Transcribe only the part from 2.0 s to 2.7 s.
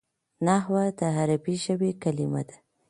کلیمه ده.